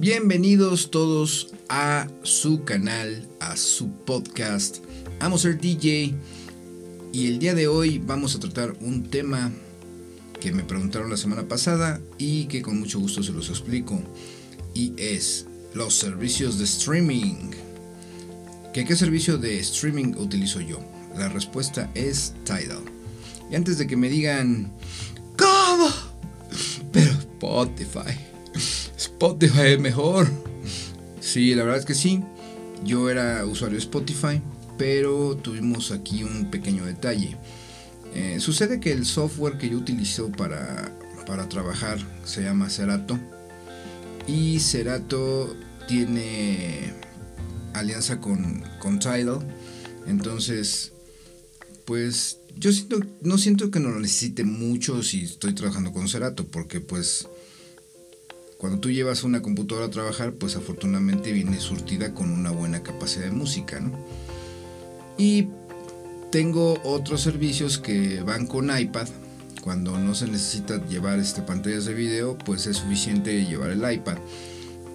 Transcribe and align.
Bienvenidos 0.00 0.92
todos 0.92 1.48
a 1.68 2.06
su 2.22 2.62
canal, 2.62 3.26
a 3.40 3.56
su 3.56 3.90
podcast. 3.90 4.76
Vamos 5.18 5.40
a 5.40 5.48
ser 5.48 5.60
DJ 5.60 6.14
y 7.12 7.26
el 7.26 7.40
día 7.40 7.52
de 7.56 7.66
hoy 7.66 7.98
vamos 7.98 8.36
a 8.36 8.38
tratar 8.38 8.76
un 8.80 9.10
tema 9.10 9.50
que 10.40 10.52
me 10.52 10.62
preguntaron 10.62 11.10
la 11.10 11.16
semana 11.16 11.48
pasada 11.48 12.00
y 12.16 12.44
que 12.44 12.62
con 12.62 12.78
mucho 12.78 13.00
gusto 13.00 13.24
se 13.24 13.32
los 13.32 13.48
explico. 13.48 14.00
Y 14.72 14.92
es 14.96 15.46
los 15.74 15.94
servicios 15.94 16.58
de 16.58 16.64
streaming. 16.66 17.50
¿Qué, 18.72 18.84
¿Qué 18.84 18.94
servicio 18.94 19.36
de 19.36 19.58
streaming 19.58 20.14
utilizo 20.16 20.60
yo? 20.60 20.78
La 21.16 21.28
respuesta 21.28 21.90
es 21.96 22.34
Tidal. 22.44 22.84
Y 23.50 23.56
antes 23.56 23.78
de 23.78 23.88
que 23.88 23.96
me 23.96 24.08
digan, 24.08 24.72
¿cómo? 25.36 25.88
Pero 26.92 27.10
Spotify. 27.10 28.37
Spotify 28.96 29.68
es 29.72 29.80
mejor. 29.80 30.28
Sí, 31.20 31.54
la 31.54 31.64
verdad 31.64 31.80
es 31.80 31.84
que 31.84 31.94
sí. 31.94 32.22
Yo 32.84 33.10
era 33.10 33.44
usuario 33.44 33.76
de 33.76 33.84
Spotify, 33.84 34.40
pero 34.76 35.36
tuvimos 35.36 35.90
aquí 35.90 36.22
un 36.22 36.50
pequeño 36.50 36.84
detalle. 36.86 37.36
Eh, 38.14 38.38
sucede 38.40 38.80
que 38.80 38.92
el 38.92 39.04
software 39.04 39.58
que 39.58 39.68
yo 39.68 39.76
utilizo 39.76 40.30
para, 40.32 40.92
para 41.26 41.48
trabajar 41.48 41.98
se 42.24 42.42
llama 42.42 42.70
Cerato. 42.70 43.18
Y 44.26 44.60
Cerato 44.60 45.56
tiene 45.86 46.92
alianza 47.74 48.20
con, 48.20 48.62
con 48.78 48.98
Tidal. 48.98 49.40
Entonces, 50.06 50.92
pues 51.84 52.38
yo 52.56 52.72
siento, 52.72 53.00
no 53.22 53.38
siento 53.38 53.70
que 53.70 53.80
no 53.80 53.90
lo 53.90 54.00
necesite 54.00 54.44
mucho 54.44 55.02
si 55.02 55.24
estoy 55.24 55.52
trabajando 55.54 55.92
con 55.92 56.08
Cerato, 56.08 56.46
porque 56.46 56.80
pues 56.80 57.28
cuando 58.58 58.80
tú 58.80 58.90
llevas 58.90 59.22
una 59.22 59.40
computadora 59.40 59.86
a 59.86 59.90
trabajar, 59.90 60.32
pues 60.32 60.56
afortunadamente 60.56 61.30
viene 61.30 61.60
surtida 61.60 62.12
con 62.12 62.30
una 62.30 62.50
buena 62.50 62.82
capacidad 62.82 63.24
de 63.24 63.30
música, 63.30 63.78
¿no? 63.78 63.92
Y 65.16 65.48
tengo 66.32 66.78
otros 66.82 67.22
servicios 67.22 67.78
que 67.78 68.20
van 68.20 68.46
con 68.46 68.76
iPad. 68.76 69.08
Cuando 69.62 69.96
no 69.98 70.14
se 70.14 70.26
necesita 70.26 70.84
llevar 70.86 71.20
este, 71.20 71.42
pantallas 71.42 71.84
de 71.84 71.94
video, 71.94 72.36
pues 72.36 72.66
es 72.66 72.78
suficiente 72.78 73.44
llevar 73.44 73.70
el 73.70 73.92
iPad. 73.92 74.18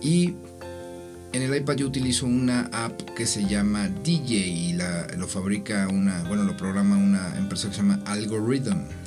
Y 0.01 0.35
en 1.31 1.41
el 1.41 1.55
iPad 1.55 1.75
yo 1.75 1.87
utilizo 1.87 2.25
una 2.25 2.69
app 2.73 3.01
que 3.15 3.25
se 3.25 3.45
llama 3.45 3.87
DJ 4.03 4.35
y 4.35 4.77
lo 5.17 5.27
fabrica 5.27 5.87
una, 5.87 6.23
bueno, 6.23 6.43
lo 6.43 6.57
programa 6.57 6.97
una 6.97 7.37
empresa 7.37 7.69
que 7.69 7.75
se 7.75 7.81
llama 7.81 8.01
Algorithm. 8.05 9.02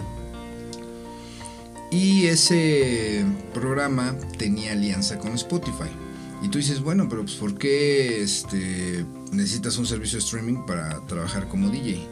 Y 1.97 2.27
ese 2.27 3.25
programa 3.55 4.14
tenía 4.36 4.72
alianza 4.72 5.19
con 5.19 5.33
Spotify. 5.33 5.89
Y 6.42 6.48
tú 6.48 6.58
dices, 6.58 6.83
bueno, 6.83 7.08
pero 7.08 7.22
pues 7.22 7.36
¿por 7.36 7.56
qué 7.56 8.22
este, 8.22 9.06
necesitas 9.33 9.78
un 9.78 9.86
servicio 9.86 10.19
de 10.19 10.25
streaming 10.27 10.66
para 10.66 11.00
trabajar 11.06 11.48
como 11.48 11.70
DJ? 11.70 12.06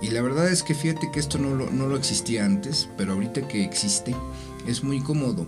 Y 0.00 0.08
la 0.08 0.22
verdad 0.22 0.50
es 0.50 0.62
que 0.62 0.74
fíjate 0.74 1.10
que 1.12 1.20
esto 1.20 1.36
no 1.36 1.54
lo, 1.54 1.70
no 1.70 1.86
lo 1.86 1.98
existía 1.98 2.46
antes, 2.46 2.88
pero 2.96 3.12
ahorita 3.12 3.46
que 3.46 3.62
existe 3.62 4.16
es 4.66 4.82
muy 4.82 5.02
cómodo. 5.02 5.46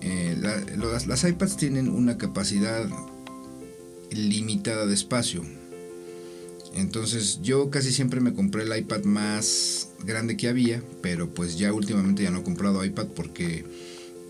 Eh, 0.00 0.36
las, 0.76 1.06
las 1.06 1.22
iPads 1.22 1.56
tienen 1.56 1.88
una 1.88 2.18
capacidad 2.18 2.88
limitada 4.10 4.84
de 4.84 4.94
espacio. 4.94 5.44
Entonces 6.76 7.40
yo 7.42 7.70
casi 7.70 7.90
siempre 7.90 8.20
me 8.20 8.34
compré 8.34 8.64
el 8.64 8.76
iPad 8.76 9.04
más 9.04 9.88
grande 10.04 10.36
que 10.36 10.48
había, 10.48 10.82
pero 11.00 11.32
pues 11.32 11.56
ya 11.56 11.72
últimamente 11.72 12.22
ya 12.22 12.30
no 12.30 12.40
he 12.40 12.42
comprado 12.42 12.84
iPad 12.84 13.06
porque 13.16 13.64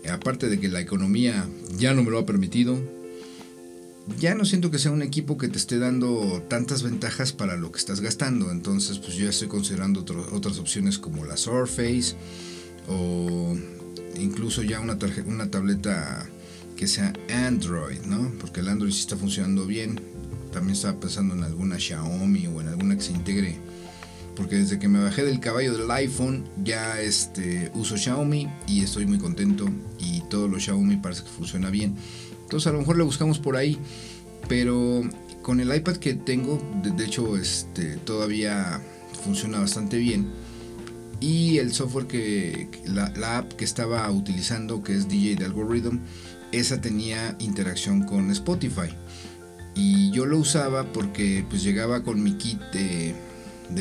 aparte 0.09 0.47
de 0.47 0.59
que 0.59 0.69
la 0.69 0.79
economía 0.79 1.47
ya 1.77 1.93
no 1.93 2.03
me 2.03 2.11
lo 2.11 2.19
ha 2.19 2.25
permitido, 2.25 2.79
ya 4.17 4.33
no 4.33 4.45
siento 4.45 4.71
que 4.71 4.79
sea 4.79 4.91
un 4.91 5.01
equipo 5.01 5.37
que 5.37 5.49
te 5.49 5.57
esté 5.57 5.77
dando 5.77 6.41
tantas 6.47 6.83
ventajas 6.83 7.33
para 7.33 7.57
lo 7.57 7.73
que 7.73 7.79
estás 7.79 7.99
gastando. 7.99 8.49
Entonces 8.49 8.97
pues 8.99 9.15
yo 9.15 9.25
ya 9.25 9.31
estoy 9.31 9.49
considerando 9.49 10.05
otras 10.31 10.57
opciones 10.59 10.97
como 10.97 11.25
la 11.25 11.35
Surface 11.35 12.15
o 12.87 13.57
incluso 14.17 14.63
ya 14.63 14.79
una, 14.79 14.97
una 15.25 15.51
tableta 15.51 16.29
que 16.77 16.87
sea 16.87 17.11
Android, 17.29 18.01
¿no? 18.05 18.31
Porque 18.39 18.61
el 18.61 18.69
Android 18.69 18.93
sí 18.93 19.01
está 19.01 19.17
funcionando 19.17 19.65
bien 19.65 19.99
también 20.51 20.75
estaba 20.75 20.99
pensando 20.99 21.35
en 21.35 21.43
alguna 21.43 21.79
Xiaomi 21.79 22.47
o 22.47 22.61
en 22.61 22.69
alguna 22.69 22.95
que 22.95 23.03
se 23.03 23.11
integre. 23.11 23.57
Porque 24.35 24.57
desde 24.57 24.77
que 24.77 24.87
me 24.87 25.01
bajé 25.01 25.23
del 25.23 25.39
caballo 25.39 25.75
del 25.75 25.89
iPhone 25.89 26.45
ya 26.63 27.01
este, 27.01 27.71
uso 27.73 27.97
Xiaomi 27.97 28.47
y 28.67 28.83
estoy 28.83 29.05
muy 29.05 29.17
contento. 29.17 29.67
Y 29.99 30.21
todo 30.29 30.47
lo 30.47 30.59
Xiaomi 30.59 30.97
parece 30.97 31.23
que 31.23 31.29
funciona 31.29 31.69
bien. 31.69 31.95
Entonces 32.43 32.67
a 32.67 32.71
lo 32.71 32.79
mejor 32.79 32.97
le 32.97 33.03
buscamos 33.03 33.39
por 33.39 33.57
ahí. 33.57 33.77
Pero 34.47 35.01
con 35.41 35.59
el 35.59 35.75
iPad 35.75 35.97
que 35.97 36.13
tengo, 36.13 36.61
de, 36.83 37.03
hecho 37.03 37.37
este, 37.37 37.97
todavía 37.97 38.81
funciona 39.23 39.59
bastante 39.59 39.97
bien. 39.97 40.27
Y 41.19 41.57
el 41.57 41.73
software 41.73 42.05
que, 42.05 42.69
la, 42.85 43.11
la, 43.17 43.39
app 43.39 43.53
que 43.53 43.65
estaba 43.65 44.09
utilizando, 44.11 44.83
que 44.83 44.93
es 44.93 45.09
DJ 45.09 45.35
de 45.35 45.45
Algorithm, 45.45 45.99
esa 46.51 46.79
tenía 46.79 47.35
interacción 47.39 48.03
con 48.03 48.29
Spotify 48.29 48.93
y 49.77 50.09
yo 50.09 50.25
lo 50.25 50.39
usaba 50.39 50.91
porque 50.91 51.45
pues 51.47 51.61
llegaba 51.61 52.03
con 52.03 52.23
mi 52.23 52.33
kit 52.33 52.59
de, 52.71 53.15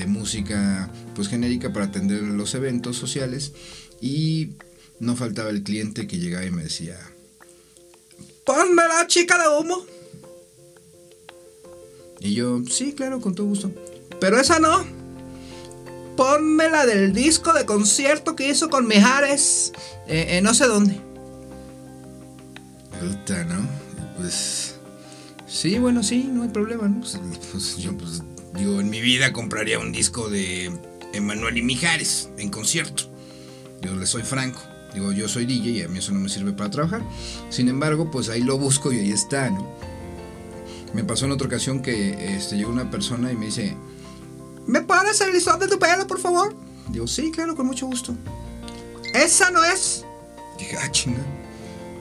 música 0.06 0.90
pues 1.14 1.28
genérica 1.28 1.72
para 1.72 1.86
atender 1.86 2.20
los 2.22 2.54
eventos 2.54 2.96
sociales 2.96 3.52
y 4.00 4.50
no 5.00 5.16
faltaba 5.16 5.48
el 5.48 5.62
cliente 5.62 6.06
que 6.06 6.18
llegaba 6.18 6.44
y 6.44 6.50
me 6.50 6.64
decía 6.64 6.98
ponme 8.44 8.82
la 8.86 9.06
chica 9.06 9.38
de 9.38 9.48
humo 9.58 9.86
y 12.20 12.34
yo 12.34 12.62
sí 12.68 12.92
claro 12.92 13.20
con 13.20 13.34
todo 13.34 13.46
gusto 13.46 13.72
pero 14.20 14.38
esa 14.38 14.58
no. 14.58 14.84
Ponme 16.16 16.70
la 16.70 16.86
del 16.86 17.12
disco 17.12 17.52
de 17.52 17.66
concierto 17.66 18.34
que 18.36 18.48
hizo 18.48 18.70
con 18.70 18.86
Mejares 18.86 19.72
eh, 20.06 20.40
no 20.42 20.54
sé 20.54 20.66
dónde 20.66 20.98
Puta, 22.98 23.44
¿no? 23.44 23.68
Pues 24.16 24.75
Sí, 25.56 25.78
bueno, 25.78 26.02
sí, 26.02 26.28
no 26.30 26.42
hay 26.42 26.50
problema, 26.50 26.86
¿no? 26.86 27.00
Pues, 27.00 27.18
pues, 27.50 27.78
yo, 27.78 27.96
pues, 27.96 28.22
digo, 28.58 28.78
en 28.78 28.90
mi 28.90 29.00
vida 29.00 29.32
compraría 29.32 29.78
un 29.78 29.90
disco 29.90 30.28
de 30.28 30.70
Emanuel 31.14 31.56
y 31.56 31.62
Mijares 31.62 32.28
en 32.36 32.50
concierto. 32.50 33.04
Yo 33.80 33.96
le 33.96 34.04
soy 34.04 34.22
franco. 34.22 34.60
Digo, 34.92 35.12
yo 35.12 35.28
soy 35.28 35.46
DJ 35.46 35.70
y 35.70 35.82
a 35.82 35.88
mí 35.88 36.00
eso 36.00 36.12
no 36.12 36.20
me 36.20 36.28
sirve 36.28 36.52
para 36.52 36.70
trabajar. 36.70 37.02
Sin 37.48 37.70
embargo, 37.70 38.10
pues 38.10 38.28
ahí 38.28 38.42
lo 38.42 38.58
busco 38.58 38.92
y 38.92 38.98
ahí 38.98 39.10
está, 39.10 39.48
¿no? 39.48 39.66
Me 40.92 41.04
pasó 41.04 41.24
en 41.24 41.32
otra 41.32 41.46
ocasión 41.46 41.80
que 41.80 42.36
este, 42.36 42.58
llegó 42.58 42.70
una 42.70 42.90
persona 42.90 43.32
y 43.32 43.36
me 43.36 43.46
dice, 43.46 43.74
¿me 44.66 44.82
pones 44.82 45.18
el 45.22 45.32
listón 45.32 45.58
de 45.58 45.68
tu 45.68 45.78
pelo, 45.78 46.06
por 46.06 46.20
favor? 46.20 46.54
Digo, 46.90 47.06
sí, 47.06 47.30
claro, 47.30 47.56
con 47.56 47.64
mucho 47.64 47.86
gusto. 47.86 48.14
Esa 49.14 49.50
no 49.50 49.64
es. 49.64 50.04
Dije, 50.58 50.76
ah, 50.82 50.90
chinga. 50.90 51.24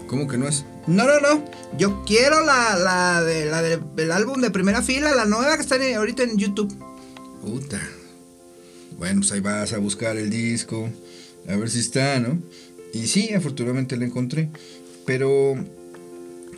¿Cómo 0.08 0.28
que 0.28 0.38
no 0.38 0.46
es? 0.46 0.66
No, 0.88 1.06
no, 1.06 1.20
no. 1.20 1.44
Yo 1.78 2.04
quiero 2.06 2.46
la, 2.46 2.78
la, 2.78 3.24
de, 3.24 3.46
la 3.46 3.62
del 3.62 4.12
álbum 4.12 4.42
de 4.42 4.52
primera 4.52 4.82
fila, 4.82 5.16
la 5.16 5.26
nueva 5.26 5.56
que 5.56 5.64
está 5.64 5.78
ahorita 5.98 6.24
en 6.24 6.38
YouTube. 6.38 6.74
Puta. 7.42 7.82
Bueno, 8.98 9.22
pues 9.22 9.32
ahí 9.32 9.40
vas 9.40 9.74
a 9.74 9.80
buscar 9.80 10.18
el 10.18 10.30
disco. 10.30 10.90
A 11.48 11.56
ver 11.56 11.70
si 11.70 11.80
está, 11.80 12.20
¿no? 12.20 12.42
Y 12.94 13.08
sí, 13.08 13.34
afortunadamente 13.34 13.98
lo 13.98 14.06
encontré. 14.06 14.50
Pero, 15.06 15.56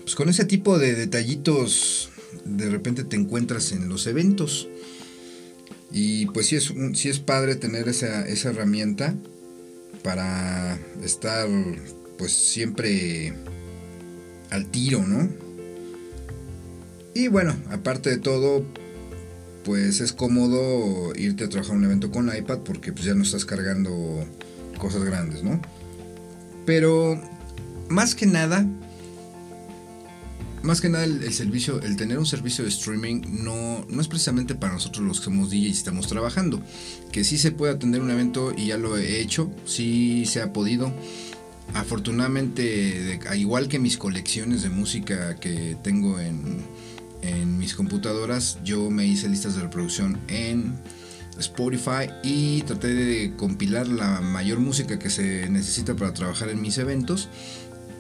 pues 0.01 0.16
con 0.16 0.29
ese 0.29 0.45
tipo 0.45 0.77
de 0.77 0.93
detallitos, 0.93 2.09
de 2.45 2.69
repente 2.69 3.03
te 3.03 3.16
encuentras 3.16 3.71
en 3.71 3.89
los 3.89 4.07
eventos. 4.07 4.67
Y 5.91 6.27
pues 6.27 6.47
sí 6.47 6.57
es, 6.57 6.73
sí 6.93 7.09
es 7.09 7.19
padre 7.19 7.55
tener 7.55 7.87
esa, 7.87 8.27
esa 8.27 8.49
herramienta 8.49 9.16
para 10.03 10.78
estar, 11.02 11.47
pues 12.17 12.34
siempre 12.34 13.34
al 14.49 14.66
tiro, 14.67 15.05
¿no? 15.05 15.29
Y 17.14 17.29
bueno, 17.29 17.55
aparte 17.72 18.11
de 18.11 18.17
todo, 18.17 18.64
pues 19.66 20.02
es 20.02 20.14
cómodo 20.14 21.16
irte 21.16 21.46
a 21.46 21.49
trabajar 21.49 21.76
un 21.76 21.84
evento 21.84 22.11
con 22.11 22.35
iPad 22.35 22.59
porque 22.59 22.94
pues 22.94 23.05
ya 23.05 23.16
no 23.16 23.23
estás 23.23 23.44
cargando 23.44 23.91
cosas 24.78 25.03
grandes, 25.03 25.44
¿no? 25.44 25.59
Pero 26.66 27.20
más 27.90 28.14
que 28.14 28.28
nada, 28.28 28.66
más 30.61 30.82
que 30.82 30.90
nada 30.90 31.05
el, 31.05 31.34
servicio, 31.34 31.82
el 31.82 31.96
tener 31.96 32.20
un 32.20 32.26
servicio 32.26 32.64
de 32.64 32.70
streaming 32.70 33.22
no, 33.43 33.85
no 33.90 34.02
es 34.02 34.08
precisamente 34.08 34.53
para 34.53 34.73
nosotros 34.73 35.05
los 35.05 35.20
que 35.20 35.26
somos 35.26 35.50
DJ 35.50 35.70
y 35.70 35.72
estamos 35.72 36.08
trabajando. 36.08 36.61
Que 37.11 37.23
sí 37.23 37.38
se 37.38 37.52
puede 37.52 37.73
atender 37.73 38.02
un 38.02 38.11
evento 38.11 38.53
y 38.55 38.67
ya 38.67 38.78
lo 38.78 38.97
he 38.97 39.22
hecho, 39.22 39.52
sí 39.66 40.26
se 40.26 40.41
ha 40.41 40.53
podido 40.53 40.93
afortunadamente, 41.73 43.19
igual 43.35 43.67
que 43.67 43.79
mis 43.79 43.97
colecciones 43.97 44.64
de 44.64 44.69
música 44.69 45.35
que 45.35 45.78
tengo 45.84 46.19
en, 46.19 46.66
mis 47.58 47.75
computadoras, 47.75 48.58
yo 48.64 48.90
me 48.90 49.05
hice 49.05 49.28
listas 49.28 49.55
de 49.55 49.61
reproducción 49.61 50.17
en 50.29 50.75
Spotify 51.37 52.09
y 52.23 52.61
traté 52.61 52.93
de 52.93 53.35
compilar 53.35 53.87
la 53.87 54.22
mayor 54.22 54.59
música 54.59 54.97
que 54.97 55.09
se 55.09 55.49
necesita 55.49 55.96
para 55.96 56.14
trabajar 56.14 56.49
en 56.49 56.61
mis 56.61 56.78
eventos. 56.78 57.28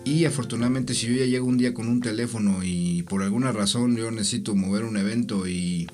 Y 0.05 0.23
afortunadamente 0.23 0.93
si 0.93 1.07
yo 1.07 1.13
ya 1.15 1.25
llego 1.25 1.45
un 1.45 1.57
día 1.57 1.73
con 1.73 1.89
un 1.89 1.99
teléfono 1.99 2.63
y 2.63 3.03
por 3.03 3.21
alguna 3.21 3.51
razón 3.51 3.97
yo 3.97 4.09
necesito 4.11 4.55
mover 4.55 4.85
un 4.85 4.95
evento 4.95 5.45
y, 5.45 5.87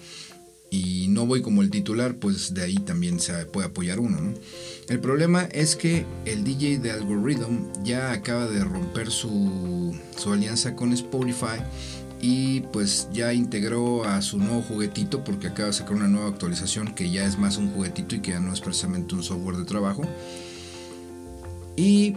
y 0.73 1.07
no 1.07 1.27
voy 1.27 1.43
como 1.43 1.61
el 1.61 1.69
titular, 1.69 2.15
pues 2.15 2.55
de 2.55 2.63
ahí 2.63 2.77
también 2.77 3.19
se 3.19 3.45
puede 3.45 3.67
apoyar 3.67 3.99
uno. 3.99 4.19
¿no? 4.19 4.33
El 4.89 4.99
problema 4.99 5.43
es 5.51 5.75
que 5.75 6.03
el 6.25 6.43
DJ 6.43 6.79
de 6.79 6.89
Algorithm 6.89 7.71
ya 7.83 8.11
acaba 8.11 8.47
de 8.47 8.63
romper 8.63 9.11
su, 9.11 9.95
su 10.17 10.33
alianza 10.33 10.75
con 10.75 10.91
Spotify 10.91 11.61
y 12.19 12.61
pues 12.61 13.07
ya 13.13 13.33
integró 13.33 14.03
a 14.03 14.23
su 14.23 14.39
nuevo 14.39 14.63
juguetito 14.63 15.23
porque 15.23 15.45
acaba 15.45 15.67
de 15.67 15.73
sacar 15.73 15.93
una 15.95 16.07
nueva 16.07 16.29
actualización 16.29 16.95
que 16.95 17.11
ya 17.11 17.23
es 17.23 17.37
más 17.37 17.57
un 17.57 17.71
juguetito 17.71 18.15
y 18.15 18.21
que 18.21 18.31
ya 18.31 18.39
no 18.39 18.51
es 18.51 18.59
precisamente 18.59 19.13
un 19.13 19.21
software 19.21 19.57
de 19.57 19.65
trabajo. 19.65 20.01
Y 21.75 22.15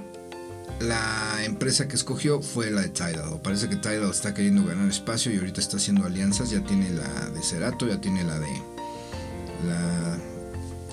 la 0.81 1.45
empresa 1.45 1.89
que 1.89 1.97
escogió 1.97 2.43
fue 2.43 2.71
la 2.71 2.83
de 2.83 2.89
Tidal. 2.89 3.41
Parece 3.43 3.69
que 3.69 3.77
Tidal 3.77 4.11
está 4.11 4.35
queriendo 4.35 4.65
ganar 4.65 4.89
espacio 4.89 5.33
y 5.33 5.39
ahorita 5.39 5.61
está 5.61 5.77
haciendo 5.79 6.05
alianzas. 6.05 6.51
Ya 6.51 6.61
tiene 6.65 6.91
la 6.91 7.31
de 7.31 7.43
Cerato, 7.43 7.87
ya 7.87 8.01
tiene 8.01 8.25
la 8.25 8.39
de 8.39 8.63
la, 9.67 10.19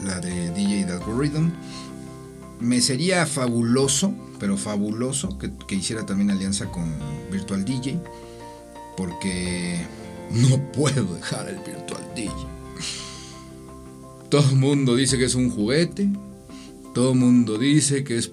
la 0.04 0.20
de 0.20 0.52
DJ 0.52 0.86
de 0.86 0.94
Algorithm. 0.94 1.52
Me 2.60 2.80
sería 2.80 3.26
fabuloso, 3.26 4.14
pero 4.40 4.58
fabuloso 4.58 5.38
que, 5.38 5.52
que 5.68 5.76
hiciera 5.76 6.06
también 6.06 6.32
alianza 6.32 6.68
con 6.68 6.94
Virtual 7.32 7.66
DJ 7.66 8.00
porque 8.96 9.86
no 10.32 10.72
puedo 10.72 11.16
dejar 11.16 11.50
el 11.50 11.58
Virtual 11.58 12.04
DJ. 12.16 12.32
Todo 14.30 14.50
el 14.50 14.56
mundo 14.56 14.96
dice 14.96 15.18
que 15.18 15.26
es 15.26 15.36
un 15.36 15.50
juguete, 15.50 16.10
todo 16.94 17.12
el 17.12 17.20
mundo 17.20 17.58
dice 17.58 18.04
que 18.04 18.18
es 18.18 18.32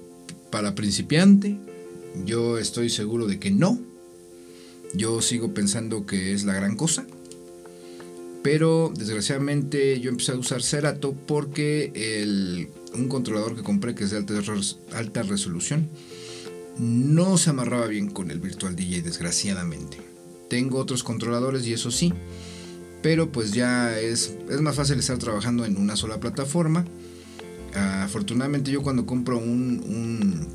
para 0.51 0.75
principiante. 0.75 1.57
Yo 2.25 2.59
estoy 2.59 2.91
seguro 2.91 3.27
de 3.27 3.39
que 3.39 3.51
no. 3.51 3.79
Yo 4.95 5.23
sigo 5.23 5.55
pensando 5.55 6.07
que 6.07 6.33
es 6.33 6.45
la 6.45 6.55
gran 6.55 6.77
cosa. 6.77 7.07
Pero 8.43 8.93
desgraciadamente 8.97 10.01
yo 10.01 10.11
empecé 10.11 10.33
a 10.33 10.37
usar 10.37 10.63
Cerato 10.63 11.13
porque 11.13 11.93
el, 11.95 12.69
un 12.95 13.09
controlador 13.09 13.55
que 13.55 13.63
compré 13.63 13.95
que 13.95 14.05
es 14.05 14.11
de 14.11 14.17
alta, 14.95 15.23
resolución 15.23 15.89
no 16.79 17.37
se 17.37 17.51
amarraba 17.51 17.87
bien 17.87 18.09
con 18.09 18.31
el 18.31 18.41
Virtual 18.41 18.75
DJ 18.75 19.03
desgraciadamente. 19.03 19.99
Tengo 20.49 20.79
otros 20.79 21.03
controladores 21.03 21.67
y 21.67 21.75
eso 21.75 21.91
sí. 21.91 22.15
Pero 23.03 23.31
pues 23.31 23.53
ya 23.53 23.99
es, 23.99 24.35
es 24.49 24.61
más 24.61 24.77
fácil 24.77 24.99
estar 24.99 25.19
trabajando 25.19 25.65
en 25.67 25.77
una 25.77 25.97
sola 25.97 26.21
plataforma. 26.21 26.87
Afortunadamente 27.75 28.71
yo 28.71 28.83
cuando 28.83 29.07
compro 29.07 29.39
un, 29.39 30.47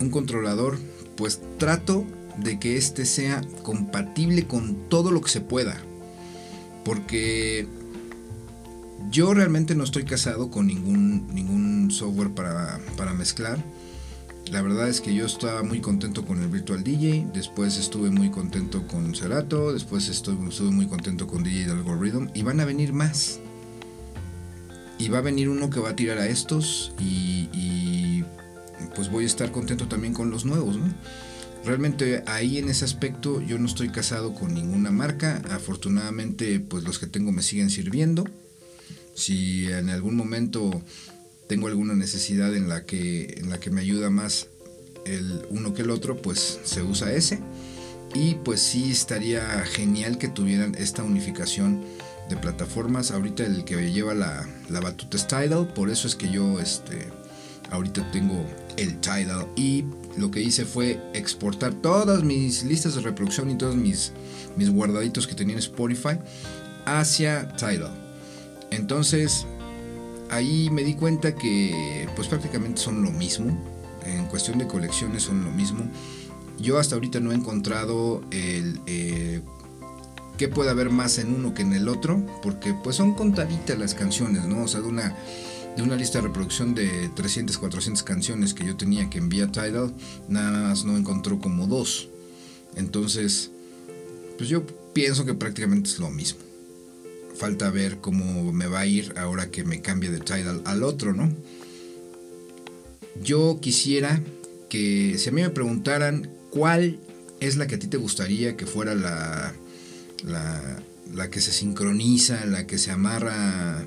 un, 0.00 0.10
controlador, 0.10 0.78
pues 1.16 1.40
trato 1.58 2.04
de 2.38 2.58
que 2.58 2.76
este 2.76 3.04
sea 3.04 3.42
compatible 3.62 4.46
con 4.46 4.88
todo 4.88 5.10
lo 5.10 5.20
que 5.20 5.30
se 5.30 5.40
pueda. 5.40 5.76
Porque 6.84 7.66
yo 9.10 9.34
realmente 9.34 9.74
no 9.74 9.84
estoy 9.84 10.04
casado 10.04 10.50
con 10.50 10.66
ningún, 10.66 11.26
ningún 11.34 11.90
software 11.90 12.30
para, 12.30 12.80
para 12.96 13.12
mezclar 13.12 13.62
la 14.50 14.62
verdad 14.62 14.88
es 14.88 15.00
que 15.00 15.14
yo 15.14 15.26
estaba 15.26 15.62
muy 15.62 15.80
contento 15.80 16.24
con 16.24 16.42
el 16.42 16.48
Virtual 16.48 16.82
DJ, 16.82 17.28
después 17.32 17.76
estuve 17.76 18.10
muy 18.10 18.30
contento 18.30 18.84
con 18.88 19.14
Cerato, 19.14 19.72
después 19.72 20.08
estuve, 20.08 20.70
muy 20.72 20.86
contento 20.86 21.28
con 21.28 21.44
DJ 21.44 21.70
Algorithm 21.70 22.28
y 22.34 22.42
van 22.42 22.58
a 22.58 22.64
venir 22.64 22.92
más. 22.92 23.39
Y 25.00 25.08
va 25.08 25.18
a 25.18 25.22
venir 25.22 25.48
uno 25.48 25.70
que 25.70 25.80
va 25.80 25.90
a 25.90 25.96
tirar 25.96 26.18
a 26.18 26.28
estos 26.28 26.92
y, 27.00 28.22
pues 28.94 29.10
voy 29.10 29.24
a 29.24 29.26
estar 29.26 29.50
contento 29.50 29.88
también 29.88 30.12
con 30.12 30.30
los 30.30 30.44
nuevos, 30.44 30.78
Realmente 31.62 32.22
ahí 32.26 32.56
en 32.56 32.70
ese 32.70 32.86
aspecto 32.86 33.42
yo 33.42 33.58
no 33.58 33.66
estoy 33.66 33.90
casado 33.90 34.32
con 34.32 34.54
ninguna 34.54 34.90
marca, 34.90 35.42
afortunadamente 35.50 36.58
pues 36.58 36.84
los 36.84 36.98
que 36.98 37.06
tengo 37.06 37.32
me 37.32 37.42
siguen 37.42 37.68
sirviendo. 37.68 38.24
Si 39.14 39.70
en 39.70 39.90
algún 39.90 40.16
momento 40.16 40.82
tengo 41.48 41.68
alguna 41.68 41.94
necesidad 41.94 42.56
en 42.56 42.70
la 42.70 42.86
que, 42.86 43.34
en 43.36 43.50
la 43.50 43.60
que 43.60 43.70
me 43.70 43.82
ayuda 43.82 44.08
más 44.08 44.46
el 45.04 45.42
uno 45.50 45.74
que 45.74 45.82
el 45.82 45.90
otro, 45.90 46.22
pues 46.22 46.60
se 46.64 46.82
usa 46.82 47.12
ese. 47.12 47.40
Y 48.14 48.36
pues 48.36 48.62
sí 48.62 48.90
estaría 48.90 49.42
genial 49.66 50.16
que 50.16 50.28
tuvieran 50.28 50.74
esta 50.76 51.02
unificación 51.02 51.84
de 52.30 52.36
plataformas. 52.36 53.10
Ahorita 53.10 53.44
el 53.44 53.64
que 53.64 53.92
lleva 53.92 54.14
la, 54.14 54.48
la 54.70 54.80
batuta 54.80 55.16
es 55.16 55.26
Tidal, 55.26 55.68
por 55.74 55.90
eso 55.90 56.06
es 56.06 56.14
que 56.14 56.30
yo 56.30 56.60
este, 56.60 57.08
ahorita 57.70 58.10
tengo 58.10 58.46
el 58.76 58.98
Tidal. 59.00 59.46
Y 59.56 59.84
lo 60.16 60.30
que 60.30 60.40
hice 60.40 60.64
fue 60.64 60.98
exportar 61.12 61.74
todas 61.74 62.22
mis 62.22 62.64
listas 62.64 62.94
de 62.94 63.02
reproducción 63.02 63.50
y 63.50 63.56
todos 63.56 63.76
mis, 63.76 64.12
mis 64.56 64.70
guardaditos 64.70 65.26
que 65.26 65.34
tenía 65.34 65.54
en 65.54 65.58
Spotify 65.58 66.18
hacia 66.86 67.54
Tidal. 67.56 67.92
Entonces 68.70 69.46
ahí 70.30 70.70
me 70.70 70.84
di 70.84 70.94
cuenta 70.94 71.34
que 71.34 72.08
pues 72.16 72.28
prácticamente 72.28 72.80
son 72.80 73.02
lo 73.02 73.10
mismo. 73.10 73.58
En 74.06 74.26
cuestión 74.26 74.58
de 74.58 74.66
colecciones 74.66 75.24
son 75.24 75.44
lo 75.44 75.50
mismo. 75.50 75.84
Yo 76.58 76.78
hasta 76.78 76.94
ahorita 76.94 77.20
no 77.20 77.32
he 77.32 77.34
encontrado 77.34 78.22
el 78.30 78.80
eh, 78.86 79.40
qué 80.40 80.48
puede 80.48 80.70
haber 80.70 80.88
más 80.88 81.18
en 81.18 81.34
uno 81.34 81.52
que 81.52 81.60
en 81.60 81.74
el 81.74 81.86
otro, 81.86 82.24
porque 82.40 82.72
pues 82.72 82.96
son 82.96 83.12
contaditas 83.12 83.78
las 83.78 83.94
canciones, 83.94 84.46
¿no? 84.46 84.64
O 84.64 84.68
sea, 84.68 84.80
de 84.80 84.88
una, 84.88 85.14
de 85.76 85.82
una 85.82 85.96
lista 85.96 86.16
de 86.16 86.28
reproducción 86.28 86.74
de 86.74 87.10
300, 87.14 87.58
400 87.58 88.02
canciones 88.04 88.54
que 88.54 88.64
yo 88.64 88.74
tenía 88.74 89.10
que 89.10 89.18
enviar 89.18 89.52
Tidal, 89.52 89.94
nada 90.28 90.68
más 90.68 90.86
no 90.86 90.96
encontró 90.96 91.40
como 91.40 91.66
dos. 91.66 92.08
Entonces, 92.74 93.50
pues 94.38 94.48
yo 94.48 94.64
pienso 94.94 95.26
que 95.26 95.34
prácticamente 95.34 95.90
es 95.90 95.98
lo 95.98 96.08
mismo 96.08 96.40
falta 97.36 97.70
ver 97.70 97.98
cómo 97.98 98.50
me 98.50 98.66
va 98.66 98.80
a 98.80 98.86
ir 98.86 99.12
ahora 99.18 99.50
que 99.50 99.62
me 99.62 99.82
cambie 99.82 100.10
de 100.10 100.20
Tidal 100.20 100.62
al 100.64 100.82
otro, 100.82 101.12
¿no? 101.12 101.30
Yo 103.22 103.58
quisiera 103.60 104.22
que 104.70 105.16
si 105.18 105.28
a 105.28 105.32
mí 105.32 105.42
me 105.42 105.50
preguntaran 105.50 106.30
cuál 106.48 106.98
es 107.40 107.56
la 107.56 107.66
que 107.66 107.74
a 107.74 107.78
ti 107.78 107.88
te 107.88 107.98
gustaría 107.98 108.56
que 108.56 108.64
fuera 108.64 108.94
la, 108.94 109.54
la, 110.24 111.30
que 111.30 111.40
se 111.40 111.52
sincroniza, 111.52 112.44
la 112.46 112.66
que 112.66 112.78
se 112.78 112.90
amarra, 112.90 113.86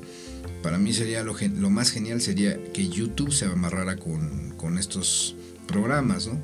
para 0.62 0.77
mí 0.77 0.94
sería 0.94 1.24
lo, 1.24 1.35
lo 1.57 1.69
más 1.69 1.91
genial 1.91 2.21
sería 2.21 2.57
que 2.74 2.88
YouTube 2.88 3.31
se 3.31 3.45
amarrara 3.45 3.97
con, 3.97 4.53
con 4.57 4.77
estos 4.77 5.36
programas, 5.67 6.27
¿no? 6.27 6.39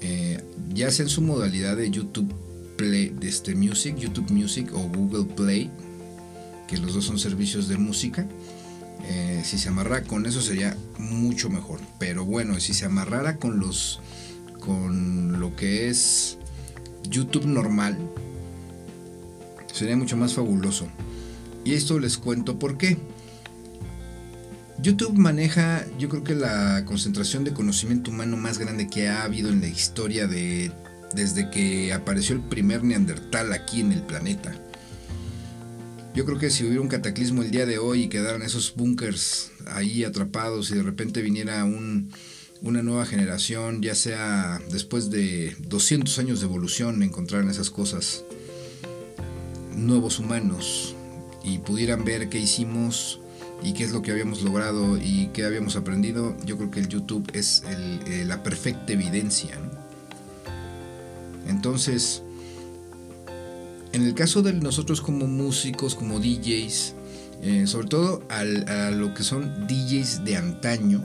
Eh, 0.00 0.42
ya 0.74 0.90
sea 0.90 1.04
en 1.04 1.10
su 1.10 1.22
modalidad 1.22 1.76
de 1.76 1.90
YouTube 1.90 2.32
Play, 2.76 3.08
de 3.08 3.28
este 3.28 3.54
Music, 3.54 3.96
YouTube 3.96 4.30
Music 4.30 4.70
o 4.74 4.80
Google 4.88 5.24
Play, 5.34 5.70
que 6.68 6.76
los 6.76 6.94
dos 6.94 7.04
son 7.04 7.18
servicios 7.18 7.68
de 7.68 7.78
música. 7.78 8.26
Eh, 9.08 9.42
si 9.44 9.58
se 9.58 9.68
amarra 9.68 10.02
con 10.02 10.26
eso 10.26 10.40
sería 10.40 10.76
mucho 10.98 11.48
mejor. 11.48 11.80
Pero 11.98 12.24
bueno, 12.24 12.58
si 12.60 12.74
se 12.74 12.84
amarrara 12.84 13.36
con 13.36 13.58
los 13.58 14.00
con 14.60 15.38
lo 15.38 15.54
que 15.54 15.88
es 15.88 16.38
YouTube 17.08 17.46
normal, 17.46 17.96
sería 19.76 19.96
mucho 19.96 20.16
más 20.16 20.34
fabuloso. 20.34 20.88
Y 21.64 21.74
esto 21.74 21.98
les 21.98 22.18
cuento 22.18 22.58
por 22.58 22.78
qué. 22.78 22.96
YouTube 24.78 25.16
maneja, 25.16 25.86
yo 25.98 26.08
creo 26.08 26.22
que 26.22 26.34
la 26.34 26.84
concentración 26.84 27.44
de 27.44 27.52
conocimiento 27.52 28.10
humano 28.10 28.36
más 28.36 28.58
grande 28.58 28.88
que 28.88 29.08
ha 29.08 29.22
habido 29.22 29.48
en 29.48 29.60
la 29.60 29.68
historia 29.68 30.26
de 30.26 30.70
desde 31.14 31.50
que 31.50 31.92
apareció 31.92 32.36
el 32.36 32.42
primer 32.42 32.84
neandertal 32.84 33.52
aquí 33.52 33.80
en 33.80 33.92
el 33.92 34.02
planeta. 34.02 34.54
Yo 36.14 36.24
creo 36.24 36.38
que 36.38 36.50
si 36.50 36.64
hubiera 36.64 36.82
un 36.82 36.88
cataclismo 36.88 37.42
el 37.42 37.50
día 37.50 37.64
de 37.64 37.78
hoy 37.78 38.02
y 38.02 38.08
quedaran 38.08 38.42
esos 38.42 38.74
bunkers 38.74 39.50
ahí 39.66 40.04
atrapados 40.04 40.70
y 40.70 40.74
de 40.74 40.82
repente 40.82 41.22
viniera 41.22 41.64
una 41.64 42.82
nueva 42.82 43.06
generación, 43.06 43.82
ya 43.82 43.94
sea 43.94 44.60
después 44.70 45.10
de 45.10 45.56
200 45.60 46.18
años 46.18 46.40
de 46.40 46.46
evolución, 46.46 47.02
encontraran 47.02 47.48
esas 47.48 47.70
cosas, 47.70 48.24
nuevos 49.76 50.18
humanos, 50.18 50.96
y 51.46 51.58
pudieran 51.58 52.04
ver 52.04 52.28
qué 52.28 52.38
hicimos 52.38 53.20
y 53.62 53.72
qué 53.72 53.84
es 53.84 53.92
lo 53.92 54.02
que 54.02 54.10
habíamos 54.10 54.42
logrado 54.42 54.98
y 54.98 55.30
qué 55.32 55.44
habíamos 55.44 55.76
aprendido, 55.76 56.36
yo 56.44 56.58
creo 56.58 56.70
que 56.70 56.80
el 56.80 56.88
YouTube 56.88 57.30
es 57.32 57.62
eh, 57.66 58.24
la 58.26 58.42
perfecta 58.42 58.92
evidencia. 58.92 59.56
Entonces, 61.46 62.22
en 63.92 64.02
el 64.02 64.14
caso 64.14 64.42
de 64.42 64.52
nosotros 64.52 65.00
como 65.00 65.26
músicos, 65.26 65.94
como 65.94 66.18
DJs, 66.18 66.94
eh, 67.42 67.66
sobre 67.66 67.86
todo 67.86 68.22
a 68.28 68.44
lo 68.90 69.14
que 69.14 69.22
son 69.22 69.66
DJs 69.68 70.24
de 70.24 70.36
antaño, 70.36 71.02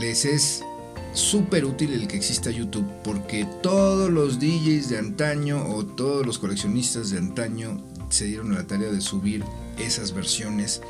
les 0.00 0.26
es 0.26 0.62
súper 1.12 1.64
útil 1.64 1.92
el 1.92 2.06
que 2.06 2.16
exista 2.16 2.50
YouTube 2.50 2.86
porque 3.02 3.46
todos 3.62 4.10
los 4.10 4.38
DJs 4.38 4.88
de 4.88 4.98
antaño 4.98 5.64
o 5.68 5.84
todos 5.84 6.26
los 6.26 6.38
coleccionistas 6.38 7.10
de 7.10 7.18
antaño 7.18 7.82
se 8.10 8.26
dieron 8.26 8.52
a 8.52 8.56
la 8.56 8.66
tarea 8.66 8.90
de 8.90 9.00
subir 9.00 9.44
esas 9.78 10.12
versiones 10.12 10.80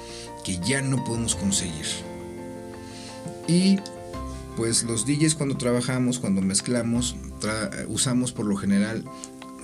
que 0.45 0.59
ya 0.59 0.83
no 0.83 1.05
podemos 1.05 1.35
conseguir. 1.35 1.87
Y 3.47 3.79
pues 4.57 4.83
los 4.85 5.07
DJs 5.07 5.35
cuando 5.35 5.57
trabajamos, 5.57 6.19
cuando 6.19 6.43
mezclamos, 6.43 7.17
usamos 7.89 8.33
por 8.33 8.47
lo 8.47 8.57
general 8.57 9.05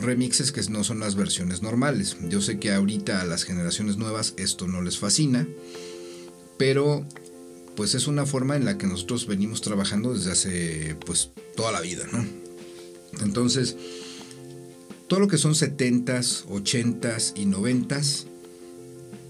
remixes 0.01 0.53
que 0.53 0.63
no 0.71 0.85
son 0.85 1.01
las 1.01 1.15
versiones 1.15 1.63
normales. 1.63 2.17
Yo 2.29 2.41
sé 2.41 2.59
que 2.59 2.73
ahorita 2.73 3.21
a 3.21 3.25
las 3.25 3.45
generaciones 3.45 3.97
nuevas 3.97 4.35
esto 4.37 4.67
no 4.67 4.83
les 4.83 4.99
fascina, 4.99 5.47
pero 6.59 7.07
pues 7.77 7.95
es 7.95 8.07
una 8.07 8.27
forma 8.27 8.57
en 8.57 8.65
la 8.65 8.79
que 8.79 8.87
nosotros 8.87 9.27
venimos 9.27 9.61
trabajando 9.61 10.15
desde 10.15 10.33
hace 10.33 10.97
pues 11.07 11.31
toda 11.57 11.73
la 11.73 11.81
vida, 11.81 12.05
¿no? 12.13 12.25
Entonces, 13.23 13.77
todo 15.09 15.21
lo 15.21 15.29
que 15.29 15.39
son 15.39 15.55
70s, 15.55 16.47
80s 16.47 17.33
y 17.37 17.47
90s 17.47 18.27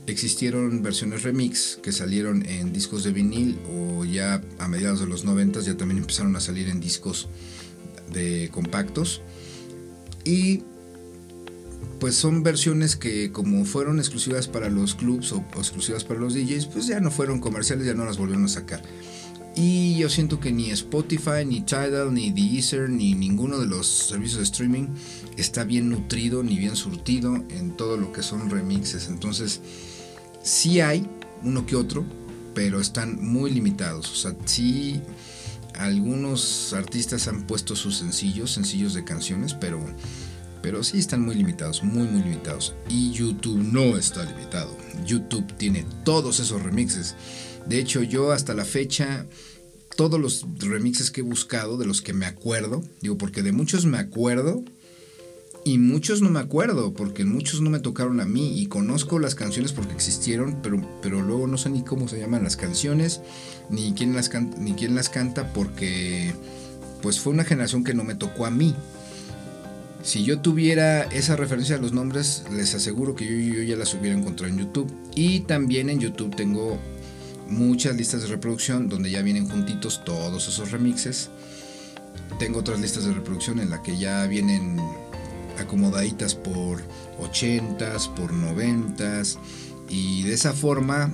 existieron 0.06 0.82
versiones 0.82 1.22
remix 1.22 1.78
que 1.82 1.92
salieron 1.92 2.44
en 2.46 2.72
discos 2.72 3.04
de 3.04 3.12
vinil 3.12 3.58
o 3.70 4.04
ya 4.04 4.42
a 4.58 4.68
mediados 4.68 5.00
de 5.00 5.06
los 5.06 5.24
90 5.24 5.60
ya 5.60 5.76
también 5.76 5.98
empezaron 5.98 6.36
a 6.36 6.40
salir 6.40 6.68
en 6.68 6.80
discos 6.80 7.28
de 8.12 8.50
compactos 8.52 9.22
y 10.24 10.62
pues 12.00 12.14
son 12.14 12.42
versiones 12.42 12.96
que 12.96 13.32
como 13.32 13.64
fueron 13.64 13.98
exclusivas 13.98 14.48
para 14.48 14.68
los 14.68 14.94
clubs 14.94 15.32
o, 15.32 15.44
exclusivas 15.56 16.04
para 16.04 16.20
los 16.20 16.34
DJs, 16.34 16.66
pues 16.66 16.86
ya 16.86 17.00
no 17.00 17.10
fueron 17.10 17.40
comerciales, 17.40 17.86
ya 17.86 17.94
no 17.94 18.04
las 18.04 18.18
volvieron 18.18 18.44
a 18.44 18.48
sacar. 18.48 18.82
Y 19.56 19.96
yo 19.96 20.08
siento 20.08 20.40
que 20.40 20.50
ni 20.50 20.70
Spotify, 20.70 21.44
ni 21.46 21.60
Tidal, 21.60 22.12
ni 22.12 22.32
Deezer, 22.32 22.90
ni 22.90 23.14
ninguno 23.14 23.60
de 23.60 23.66
los 23.66 23.86
servicios 23.86 24.38
de 24.38 24.44
streaming 24.44 24.88
está 25.36 25.62
bien 25.62 25.90
nutrido 25.90 26.42
ni 26.42 26.58
bien 26.58 26.74
surtido 26.74 27.36
en 27.50 27.76
todo 27.76 27.96
lo 27.96 28.12
que 28.12 28.22
son 28.22 28.50
remixes. 28.50 29.08
Entonces, 29.08 29.60
sí 30.42 30.80
hay 30.80 31.08
uno 31.44 31.66
que 31.66 31.76
otro, 31.76 32.04
pero 32.52 32.80
están 32.80 33.24
muy 33.24 33.52
limitados. 33.52 34.10
O 34.10 34.16
sea, 34.16 34.36
sí 34.44 35.00
algunos 35.74 36.72
artistas 36.72 37.28
han 37.28 37.46
puesto 37.46 37.76
sus 37.76 37.98
sencillos, 37.98 38.52
sencillos 38.52 38.94
de 38.94 39.04
canciones, 39.04 39.54
pero 39.54 39.80
pero 40.64 40.82
sí 40.82 40.98
están 40.98 41.20
muy 41.20 41.34
limitados, 41.34 41.84
muy 41.84 42.08
muy 42.08 42.22
limitados. 42.22 42.74
Y 42.88 43.12
YouTube 43.12 43.58
no 43.58 43.98
está 43.98 44.24
limitado. 44.24 44.74
YouTube 45.04 45.46
tiene 45.58 45.84
todos 46.06 46.40
esos 46.40 46.62
remixes. 46.62 47.16
De 47.66 47.78
hecho, 47.78 48.02
yo 48.02 48.32
hasta 48.32 48.54
la 48.54 48.64
fecha, 48.64 49.26
todos 49.94 50.18
los 50.18 50.46
remixes 50.60 51.10
que 51.10 51.20
he 51.20 51.22
buscado, 51.22 51.76
de 51.76 51.84
los 51.84 52.00
que 52.00 52.14
me 52.14 52.24
acuerdo, 52.24 52.82
digo, 53.02 53.18
porque 53.18 53.42
de 53.42 53.52
muchos 53.52 53.84
me 53.84 53.98
acuerdo 53.98 54.64
y 55.66 55.76
muchos 55.76 56.22
no 56.22 56.30
me 56.30 56.40
acuerdo, 56.40 56.94
porque 56.94 57.26
muchos 57.26 57.60
no 57.60 57.68
me 57.68 57.80
tocaron 57.80 58.22
a 58.22 58.24
mí 58.24 58.58
y 58.58 58.64
conozco 58.64 59.18
las 59.18 59.34
canciones 59.34 59.74
porque 59.74 59.92
existieron, 59.92 60.62
pero, 60.62 60.80
pero 61.02 61.20
luego 61.20 61.46
no 61.46 61.58
sé 61.58 61.68
ni 61.68 61.84
cómo 61.84 62.08
se 62.08 62.18
llaman 62.18 62.42
las 62.42 62.56
canciones, 62.56 63.20
ni 63.68 63.92
quién 63.92 64.14
las, 64.14 64.30
ni 64.56 64.72
quién 64.72 64.94
las 64.94 65.10
canta, 65.10 65.52
porque 65.52 66.32
pues 67.02 67.20
fue 67.20 67.34
una 67.34 67.44
generación 67.44 67.84
que 67.84 67.92
no 67.92 68.02
me 68.02 68.14
tocó 68.14 68.46
a 68.46 68.50
mí. 68.50 68.74
Si 70.04 70.22
yo 70.22 70.38
tuviera 70.40 71.04
esa 71.04 71.34
referencia 71.34 71.76
a 71.76 71.78
los 71.78 71.92
nombres, 71.92 72.44
les 72.52 72.74
aseguro 72.74 73.14
que 73.14 73.24
yo, 73.24 73.62
ya 73.62 73.74
las 73.74 73.94
hubiera 73.94 74.16
encontrado 74.16 74.52
en 74.52 74.58
YouTube. 74.58 74.94
Y 75.14 75.40
también 75.40 75.88
en 75.88 75.98
YouTube 75.98 76.36
tengo 76.36 76.78
muchas 77.48 77.96
listas 77.96 78.20
de 78.20 78.28
reproducción 78.28 78.90
donde 78.90 79.10
ya 79.10 79.22
vienen 79.22 79.48
juntitos 79.48 80.04
todos 80.04 80.46
esos 80.46 80.72
remixes. 80.72 81.30
Tengo 82.38 82.58
otras 82.58 82.80
listas 82.80 83.06
de 83.06 83.14
reproducción 83.14 83.58
en 83.60 83.70
las 83.70 83.80
que 83.80 83.96
ya 83.96 84.26
vienen 84.26 84.78
acomodaditas 85.58 86.34
por 86.34 86.82
80s, 87.18 88.14
por 88.14 88.30
90s. 88.30 89.38
Y 89.88 90.24
de 90.24 90.34
esa 90.34 90.52
forma 90.52 91.10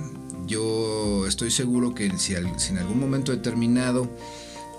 yo 0.47 1.25
estoy 1.27 1.49
seguro 1.49 1.95
que 1.95 2.11
si 2.17 2.35
en 2.35 2.77
algún 2.77 2.99
momento 2.99 3.31
determinado 3.31 4.09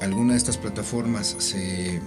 alguna 0.02 0.32
de 0.32 0.38
estas 0.38 0.58
plataformas 0.58 1.34
se 1.38 2.02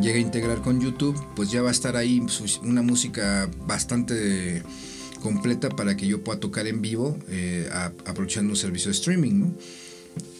llega 0.00 0.18
a 0.18 0.20
integrar 0.20 0.62
con 0.62 0.80
YouTube, 0.80 1.16
pues 1.34 1.50
ya 1.50 1.62
va 1.62 1.68
a 1.68 1.72
estar 1.72 1.96
ahí 1.96 2.24
una 2.62 2.82
música 2.82 3.48
bastante 3.66 4.62
completa 5.22 5.68
para 5.70 5.96
que 5.96 6.06
yo 6.06 6.22
pueda 6.22 6.40
tocar 6.40 6.66
en 6.66 6.82
vivo 6.82 7.18
eh, 7.28 7.68
aprovechando 8.04 8.50
un 8.50 8.56
servicio 8.56 8.90
de 8.90 8.96
streaming. 8.96 9.52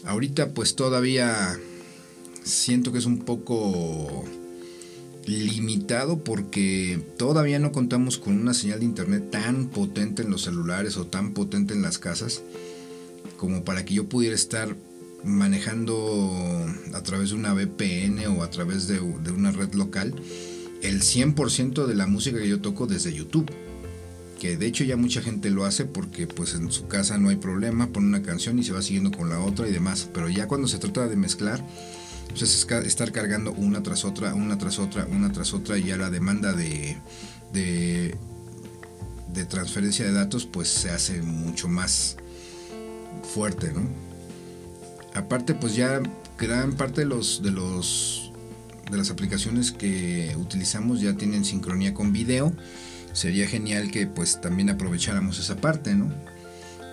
Ahorita 0.05 0.51
pues 0.51 0.77
todavía 0.77 1.59
siento 2.45 2.93
que 2.93 2.99
es 2.99 3.07
un 3.07 3.19
poco 3.19 4.25
limitado 5.27 6.19
porque 6.19 7.01
todavía 7.19 7.59
no 7.59 7.73
contamos 7.73 8.19
con 8.19 8.39
una 8.41 8.55
señal 8.55 8.79
de 8.79 8.85
internet 8.85 9.31
tan 9.31 9.67
potente 9.67 10.23
en 10.23 10.31
los 10.31 10.43
celulares 10.43 10.97
o 10.97 11.07
tan 11.07 11.33
potente 11.33 11.75
en 11.75 11.83
las 11.83 11.99
casas 11.99 12.43
como 13.37 13.65
para 13.65 13.85
que 13.85 13.95
yo 13.95 14.09
pudiera 14.09 14.35
estar 14.35 14.77
manejando 15.27 16.67
a 16.95 17.03
través 17.03 17.31
de 17.31 17.35
una 17.35 17.53
VPN 17.53 18.27
o 18.39 18.43
a 18.43 18.51
través 18.51 18.87
de, 18.87 19.01
una 19.01 19.51
red 19.51 19.75
local 19.75 20.15
el 20.83 21.03
100% 21.03 21.87
de 21.87 21.95
la 21.95 22.07
música 22.07 22.39
que 22.39 22.49
yo 22.49 22.61
toco 22.61 22.87
desde 22.87 23.13
YouTube. 23.13 23.51
Que 24.39 24.57
de 24.57 24.67
hecho 24.67 24.85
ya 24.85 24.97
mucha 24.97 25.23
gente 25.23 25.51
lo 25.51 25.65
hace 25.65 25.87
porque 25.87 26.27
pues 26.27 26.55
en 26.55 26.71
su 26.71 26.87
casa 26.87 27.19
no 27.19 27.31
hay 27.31 27.37
problema, 27.37 27.89
pone 27.89 28.07
una 28.07 28.23
canción 28.23 28.59
y 28.59 28.65
se 28.65 28.73
va 28.73 28.83
siguiendo 28.83 29.11
con 29.11 29.29
la 29.29 29.41
otra 29.41 29.67
y 29.67 29.73
demás. 29.73 30.09
Pero 30.13 30.29
ya 30.29 30.47
cuando 30.47 30.69
se 30.69 30.79
trata 30.79 31.09
de 31.09 31.17
mezclar, 31.17 31.65
pues 32.29 32.43
es 32.43 32.67
estar 32.87 33.13
cargando 33.13 33.53
una 33.53 33.83
tras 33.83 34.05
otra, 34.05 34.35
una 34.35 34.59
tras 34.59 34.79
otra, 34.79 35.07
una 35.07 35.33
tras 35.33 35.55
otra 35.55 35.79
y 35.79 35.85
ya 35.85 35.97
la 35.97 36.11
demanda 36.11 36.53
de, 36.53 36.99
de, 37.53 38.15
de 39.33 39.45
transferencia 39.47 40.05
de 40.05 40.13
datos 40.13 40.45
pues 40.45 40.69
se 40.69 40.91
hace 40.91 41.23
mucho 41.23 41.69
más 41.69 42.17
fuerte, 43.35 43.73
¿no? 43.73 44.06
Aparte 45.17 45.55
pues 45.55 45.75
ya 45.75 46.01
gran 46.39 46.75
parte 46.75 47.03
de 47.03 47.07
los 47.07 47.43
de 47.43 47.51
los 47.51 48.33
de 48.91 48.97
las 48.97 49.11
aplicaciones 49.11 49.73
que 49.73 50.37
utilizamos 50.39 51.01
ya 51.01 51.15
tienen 51.15 51.45
sincronía 51.45 51.95
con 51.95 52.13
video. 52.13 52.53
Sería 53.13 53.49
genial 53.49 53.91
que 53.91 54.07
pues 54.07 54.41
también 54.41 54.69
aprovecháramos 54.71 55.39
esa 55.39 55.57
parte 55.57 55.95
no 55.95 56.13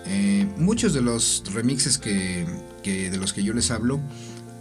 eh, 0.06 0.46
muchos 0.58 0.92
de 0.92 1.00
los 1.00 1.42
remixes 1.52 1.96
que, 1.98 2.46
de 2.82 3.16
los 3.16 3.32
que 3.32 3.42
yo 3.42 3.54
les 3.54 3.70
hablo 3.70 4.00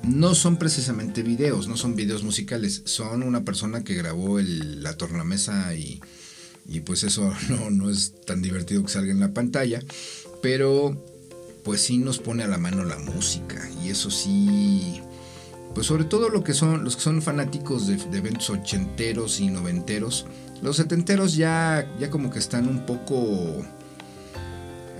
no 0.03 0.35
son 0.35 0.57
precisamente 0.57 1.21
videos 1.21 1.67
no 1.67 1.77
son 1.77 1.95
videos 1.95 2.23
musicales. 2.23 2.81
Son 2.85 3.23
una 3.23 3.43
persona 3.43 3.83
que 3.83 3.95
grabó 3.95 4.39
la 4.39 4.95
tornamesa 4.97 5.73
y, 5.75 6.01
y 6.67 6.81
pues 6.81 7.03
eso 7.03 7.33
no, 7.49 7.69
no 7.69 7.89
es 7.89 8.13
tan 8.25 8.41
divertido 8.41 8.83
que 8.83 8.91
salga 8.91 9.11
en 9.11 9.19
la 9.19 9.33
pantalla. 9.33 9.81
Pero 10.41 11.12
pues 11.63 11.81
sí 11.81 11.97
nos 11.97 12.19
pone 12.19 12.43
a 12.43 12.47
la 12.47 12.57
mano 12.57 12.83
la 12.83 12.97
música. 12.97 13.69
Y 13.83 13.89
eso 13.89 14.11
sí, 14.11 15.01
pues 15.73 15.87
sobre 15.87 16.03
todo 16.03 16.29
lo 16.29 16.43
que 16.43 16.53
son, 16.53 16.83
los 16.83 16.95
que 16.95 17.01
son 17.01 17.21
fanáticos 17.21 17.87
de, 17.87 17.95
eventos 18.17 18.49
ochenteros 18.49 19.39
y 19.39 19.47
noventeros. 19.47 20.25
Los 20.61 20.77
setenteros 20.77 21.35
ya, 21.35 21.89
ya 21.99 22.09
como 22.09 22.29
que 22.29 22.39
están 22.39 22.67
un 22.67 22.85
poco 22.85 23.63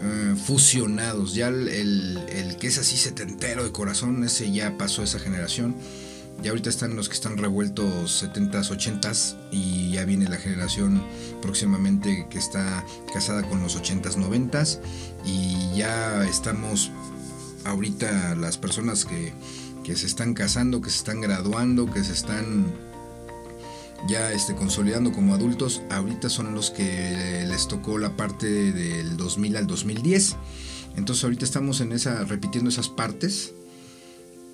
eh, 0.02 0.36
fusionados. 0.46 1.36
Ya 1.36 1.50
el, 1.50 1.68
el, 1.68 2.58
que 2.58 2.68
es 2.68 2.78
así 2.78 2.98
setentero 2.98 3.64
de 3.64 3.72
corazón, 3.72 4.24
ese 4.24 4.52
ya 4.52 4.78
pasó 4.78 5.04
esa 5.04 5.20
generación. 5.20 5.76
Ya 6.42 6.50
ahorita 6.50 6.70
están 6.70 6.96
los 6.96 7.08
que 7.08 7.16
están 7.16 7.38
revueltos 7.38 8.24
70s, 8.24 8.70
80s 8.70 9.36
y 9.52 9.92
ya 9.92 10.04
viene 10.04 10.28
la 10.28 10.38
generación 10.38 11.02
próximamente 11.42 12.28
que 12.30 12.38
está 12.38 12.86
casada 13.14 13.44
con 13.44 13.62
los 13.62 13.78
80s, 13.78 14.18
90s 14.18 14.80
y 15.26 15.78
ya 15.78 16.26
estamos 16.26 16.92
ahorita 17.66 18.36
las 18.36 18.58
personas 18.58 19.06
que, 19.06 19.34
se 19.96 20.06
están 20.06 20.34
casando, 20.34 20.82
que 20.82 20.90
se 20.90 20.98
están 20.98 21.22
graduando, 21.22 21.92
que 21.92 22.04
se 22.04 22.14
están 22.14 22.66
ya 24.08 24.32
este, 24.34 24.54
consolidando 24.56 25.14
como 25.14 25.34
adultos, 25.34 25.82
ahorita 25.90 26.30
son 26.30 26.54
los 26.54 26.72
que 26.72 27.46
les 27.48 27.68
tocó 27.70 27.98
la 27.98 28.18
parte 28.18 28.74
del 28.74 29.16
2000 29.18 29.58
al 29.58 29.68
2010. 29.68 30.36
Entonces 30.96 31.24
ahorita 31.24 31.46
estamos 31.46 31.80
en 31.80 31.94
esa 31.94 32.24
repitiendo 32.26 32.70
esas 32.70 32.90
partes 32.90 33.54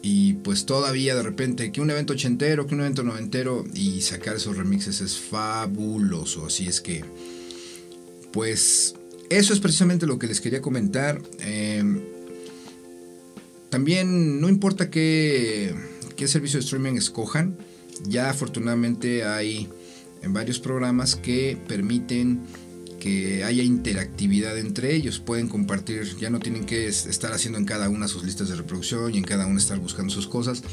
y 0.01 0.33
pues 0.35 0.65
todavía 0.65 1.15
de 1.15 1.23
repente 1.23 1.71
que 1.71 1.81
un 1.81 1.89
evento 1.89 2.13
ochentero, 2.13 2.65
que 2.65 2.75
un 2.75 2.81
evento 2.81 3.03
noventero 3.03 3.65
y 3.73 4.01
sacar 4.01 4.35
esos 4.35 4.55
remixes 4.55 5.01
es 5.01 5.19
fabuloso. 5.19 6.45
Así 6.45 6.67
es 6.67 6.79
que, 6.79 7.03
pues 8.31 8.95
eso 9.29 9.53
es 9.53 9.59
precisamente 9.59 10.07
lo 10.07 10.17
que 10.17 10.27
les 10.27 10.39
quería 10.39 10.61
comentar. 10.61 11.21
Em, 11.39 12.01
también 13.69 14.39
no 14.39 14.49
importa 14.49 14.89
qué, 14.89 15.75
qué 16.15 16.27
servicio 16.27 16.59
de 16.59 16.63
streaming 16.63 16.93
escojan, 16.93 17.57
ya 18.05 18.29
afortunadamente 18.29 19.25
hay 19.25 19.69
en 20.21 20.33
varios 20.33 20.59
programas 20.59 21.15
que 21.15 21.57
permiten 21.67 22.41
que 22.99 23.43
haya 23.43 23.63
interactividad 23.63 24.57
entre 24.57 24.93
ellos, 24.95 25.19
pueden 25.19 25.47
compartir, 25.47 26.03
ya 26.19 26.29
no 26.29 26.39
tienen 26.39 26.65
que 26.65 26.87
estar 26.87 27.31
haciendo 27.33 27.57
en 27.57 27.65
cada 27.65 27.89
una 27.89 28.07
sus 28.07 28.23
listas 28.23 28.49
de 28.49 28.55
reproducción 28.55 29.13
y 29.15 29.17
en 29.17 29.23
cada 29.23 29.45
una 29.47 29.59
estar 29.59 29.79
buscando 29.79 30.13
sus 30.13 30.27
cosas, 30.27 30.63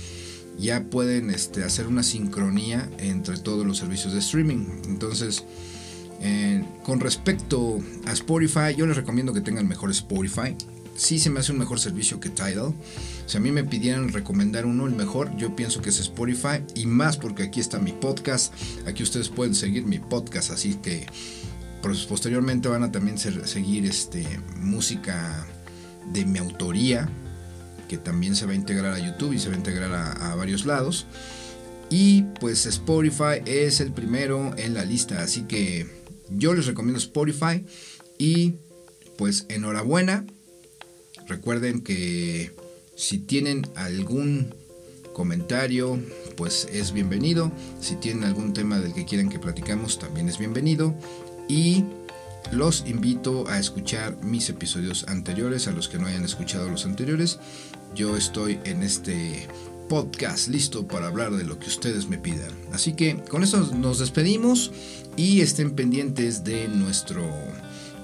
ya 0.59 0.85
pueden 0.85 1.31
este, 1.31 1.65
hacer 1.65 1.87
una 1.87 2.03
sincronía 2.03 2.89
entre 2.99 3.39
todos 3.39 3.67
los 3.67 3.79
servicios 3.79 4.13
de 4.13 4.21
streaming. 4.21 4.67
Entonces, 4.87 5.45
eh, 6.21 6.65
con 6.83 7.01
respecto 7.01 7.79
a 8.07 8.13
Spotify, 8.13 8.75
yo 8.77 8.87
les 8.87 8.97
recomiendo 8.97 9.33
que 9.33 9.41
tengan 9.41 9.69
mejor 9.69 9.91
Spotify. 9.91 10.57
sí 10.97 11.19
se 11.19 11.29
me 11.29 11.41
hace 11.41 11.53
un 11.53 11.59
mejor 11.59 11.79
servicio 11.79 12.21
que 12.21 12.31
Tidal. 12.31 12.73
Si 13.27 13.37
a 13.37 13.41
mí 13.41 13.53
me 13.53 13.65
pidieran 13.65 14.13
recomendar 14.13 14.65
uno, 14.65 14.87
el 14.87 14.95
mejor, 14.95 15.37
yo 15.37 15.55
pienso 15.55 15.83
que 15.83 15.91
es 15.91 16.01
Spotify. 16.01 16.63
Y 16.75 16.87
más 16.87 17.19
porque 17.19 17.43
aquí 17.43 17.61
está 17.61 17.79
mi 17.79 17.93
podcast. 17.93 18.55
Aquí 18.87 19.03
ustedes 19.03 19.29
pueden 19.29 19.55
seguir 19.55 19.85
mi 19.85 19.99
podcast. 19.99 20.51
Así 20.51 20.75
que 20.77 21.07
posteriormente 22.09 22.69
van 22.69 22.83
a 22.83 22.93
también 22.93 23.19
seguir 23.19 23.87
este, 23.87 24.27
música 24.61 25.47
de 26.13 26.25
mi 26.25 26.39
autoría. 26.39 27.09
Que 27.89 27.99
también 27.99 28.35
se 28.35 28.47
va 28.47 28.53
a 28.53 28.57
integrar 28.57 28.93
a 28.93 28.99
YouTube 28.99 29.33
y 29.33 29.39
se 29.39 29.49
va 29.49 29.55
a 29.55 29.59
integrar 29.59 29.93
a, 29.93 30.33
a 30.33 30.35
varios 30.35 30.67
lados. 30.67 31.07
Y 31.89 32.23
pues 32.41 32.67
Spotify 32.67 33.43
es 33.45 33.81
el 33.81 33.93
primero 33.93 34.53
en 34.57 34.75
la 34.75 34.85
lista. 34.85 35.23
Así 35.23 35.43
que 35.43 35.87
yo 36.31 36.53
les 36.55 36.67
recomiendo 36.67 36.99
Spotify. 36.99 37.65
Y 38.19 38.55
pues 39.17 39.47
enhorabuena 39.49 40.25
Recuerden 41.29 41.81
que 41.81 42.53
si 42.95 43.19
tienen 43.19 43.67
algún 43.75 44.55
comentario, 45.13 45.99
pues 46.37 46.69
es 46.73 46.93
bienvenido. 46.93 47.51
Si 47.81 47.97
tienen 47.97 48.25
algún 48.25 48.53
tema 48.53 48.79
del 48.79 48.95
que 48.95 49.05
quieren 49.05 49.29
que 49.29 49.41
platicamos, 49.41 49.99
también 49.99 50.29
es 50.29 50.39
bienvenido. 50.39 50.95
Y 51.49 51.85
los 52.53 52.85
invito 52.87 53.49
a 53.49 53.59
escuchar 53.59 54.17
mis 54.23 54.49
episodios 54.49 55.05
anteriores, 55.09 55.69
a 55.69 55.73
los 55.73 55.89
que 55.89 55.99
no 55.99 56.07
hayan 56.07 56.25
escuchado 56.25 56.69
los 56.69 56.85
anteriores. 56.85 57.39
Yo 57.95 58.17
estoy 58.17 58.61
en 58.65 58.83
este 58.83 59.49
podcast 59.89 60.49
listo 60.49 60.87
para 60.87 61.07
hablar 61.07 61.33
de 61.33 61.45
lo 61.45 61.59
que 61.59 61.69
ustedes 61.69 62.09
me 62.09 62.19
pidan. 62.19 62.51
Así 62.73 62.95
que 62.95 63.17
con 63.29 63.43
eso 63.43 63.59
nos 63.75 63.99
despedimos 63.99 64.73
y 65.17 65.41
estén 65.41 65.73
pendientes 65.73 66.45
de 66.45 66.69
nuestro 66.69 67.23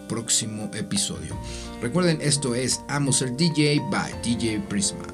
próximo 0.09 0.71
episodio. 0.75 1.37
Recuerden, 1.81 2.19
esto 2.21 2.55
es 2.55 2.81
Amos 2.89 3.23
el 3.23 3.37
DJ 3.37 3.81
by 3.91 4.13
DJ 4.23 4.61
Prisma. 4.69 5.12